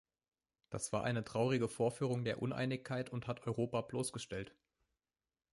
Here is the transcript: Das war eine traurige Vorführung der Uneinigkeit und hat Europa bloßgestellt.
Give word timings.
Das 0.71 0.91
war 0.91 1.03
eine 1.03 1.23
traurige 1.23 1.67
Vorführung 1.67 2.23
der 2.25 2.41
Uneinigkeit 2.41 3.11
und 3.11 3.27
hat 3.27 3.45
Europa 3.45 3.81
bloßgestellt. 3.81 4.51